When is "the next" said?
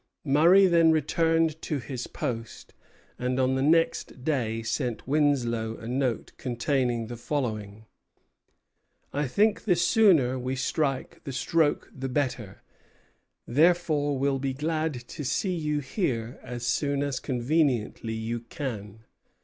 3.53-4.23